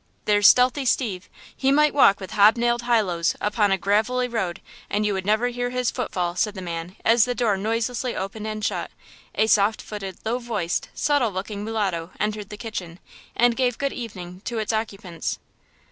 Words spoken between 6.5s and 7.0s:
the man,